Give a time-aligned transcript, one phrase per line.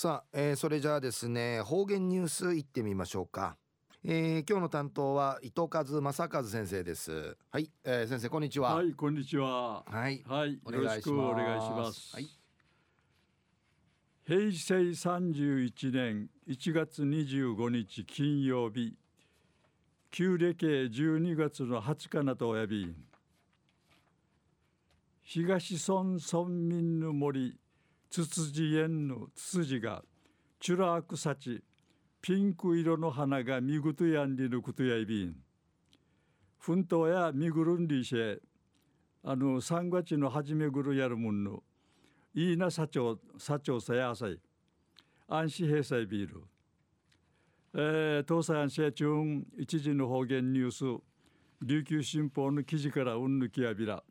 [0.00, 3.56] さあ、えー、それじゃあですね方言ニュースいってみましょうか、
[4.04, 7.36] えー、今日の担当は伊藤和正和先生です。
[7.50, 8.76] はい、えー、先生こんにちは。
[8.76, 9.82] はいこんにちは。
[9.84, 12.14] はいはいよろしくお願いします。
[12.14, 12.28] はい。
[14.24, 18.94] 平成三十一年一月二十五日金曜日
[20.12, 22.94] 旧暦十二月の二十日なとおやび。
[25.22, 27.58] 東村村民の森
[28.18, 30.02] ツツジ園のツツジが
[30.58, 31.62] チュラークサチ
[32.20, 35.36] ピンク色の花が見ぐとやんりぬことやいびん。
[36.58, 38.16] 奮闘やみぐるんりし
[39.22, 41.62] あの三月の初めぐるやるもんの
[42.34, 44.40] いいな社長社長さやさい。
[45.28, 46.42] 安心閉鎖ビール。
[47.74, 49.06] えー、東西安市中
[49.56, 51.02] 一時の方言ニュース
[51.62, 54.02] 琉球新報の記事からうんぬきやびら。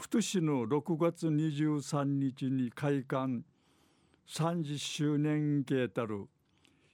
[0.00, 3.42] 今年の6月23日に開館
[4.26, 6.26] 30周年計たる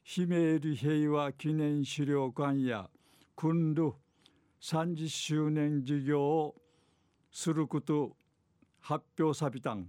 [0.03, 2.91] ひめゆり平和記念資料館や
[3.37, 3.93] 訓る
[4.61, 6.57] 30周年事業を
[7.31, 8.17] すること
[8.81, 9.87] 発表さびたん。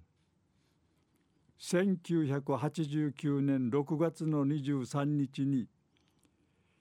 [1.59, 5.67] 1989年6月の23日に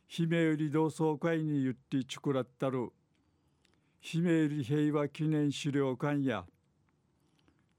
[0.07, 2.91] ひめゆり同窓会に言ってちくらったる
[4.09, 6.45] ひめゆり平和記念資料館や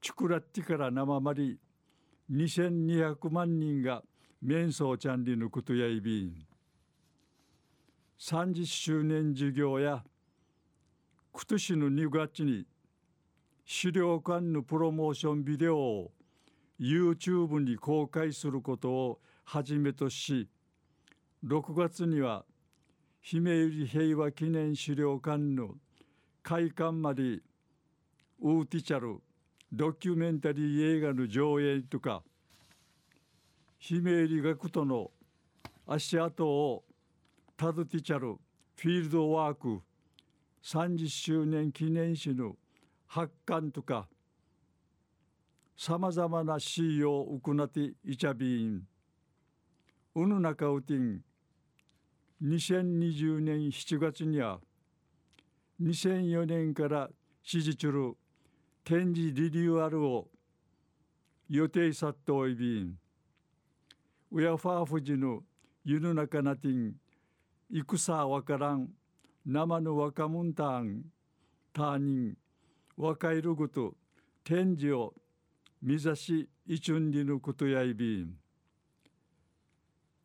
[0.02, 1.58] チュクラッティから生まり
[2.30, 4.02] 2200万人が
[4.42, 6.46] 面相ちゃんりぬことやいびん。
[8.20, 10.04] 30周年事業や
[11.32, 12.66] 今年の2月に
[13.64, 16.10] 資料館のプロモーションビデオを
[16.78, 20.46] YouTube に公開することをはじめとし
[21.42, 22.44] 6月には
[23.22, 25.70] ひめゆり平和記念資料館の
[26.48, 27.40] 開館まで
[28.40, 29.20] ウーティチャル
[29.70, 32.22] ドキュメンタリー映画の上映とか
[33.78, 35.10] ひめゆり学徒の
[35.86, 36.84] 足跡を
[37.54, 39.82] タドティチャルフィールドワーク
[40.64, 42.56] 30周年記念誌の
[43.06, 44.08] 発刊とか
[45.76, 48.84] さまざまなシーを行っていちゃびん。
[50.14, 51.20] うぬなかうてん
[52.42, 54.60] 2020年7月には
[55.80, 57.08] 2004年から
[57.44, 58.16] 指示中る
[58.84, 60.28] 展示リニューアルを
[61.48, 62.98] 予定さっとおいびん
[64.32, 65.42] ウヤファーフジの
[65.84, 66.94] 世の中なてん
[67.70, 68.88] 戦わからん
[69.46, 71.02] 生の若者たん
[71.72, 72.36] 他人
[72.96, 73.94] 若いるごと
[74.42, 75.14] 展示を
[75.80, 78.34] 目指しいちゅんりぬことやいびん。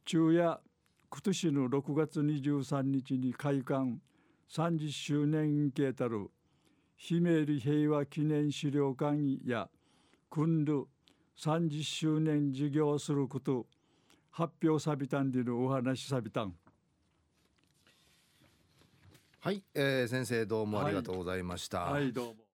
[0.06, 0.60] 昼夜
[1.10, 4.00] 今年の6月23日に開館。
[4.50, 6.30] 30周年計たる
[6.96, 9.70] ひめゆり平和記念資料館や
[10.30, 10.86] 訓る
[11.38, 13.66] 30周年事業すること
[14.32, 16.56] 発表さびたんでのお話さびたん。
[19.40, 22.44] はい、えー、先生どうもありがとうございました、はい、はい、どうも